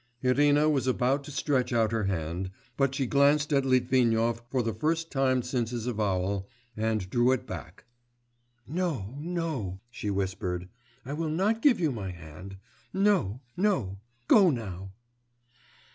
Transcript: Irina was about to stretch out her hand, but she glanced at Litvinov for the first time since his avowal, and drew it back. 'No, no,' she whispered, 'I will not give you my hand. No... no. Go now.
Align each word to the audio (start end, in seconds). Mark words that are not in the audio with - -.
Irina 0.23 0.67
was 0.67 0.87
about 0.87 1.23
to 1.25 1.31
stretch 1.31 1.71
out 1.71 1.91
her 1.91 2.05
hand, 2.05 2.49
but 2.75 2.95
she 2.95 3.05
glanced 3.05 3.53
at 3.53 3.65
Litvinov 3.67 4.41
for 4.49 4.63
the 4.63 4.73
first 4.73 5.11
time 5.11 5.43
since 5.43 5.69
his 5.69 5.85
avowal, 5.85 6.49
and 6.75 7.07
drew 7.11 7.31
it 7.31 7.45
back. 7.45 7.85
'No, 8.67 9.13
no,' 9.19 9.79
she 9.91 10.09
whispered, 10.09 10.69
'I 11.05 11.13
will 11.13 11.29
not 11.29 11.61
give 11.61 11.79
you 11.79 11.91
my 11.91 12.09
hand. 12.09 12.57
No... 12.91 13.41
no. 13.55 13.99
Go 14.27 14.49
now. 14.49 14.89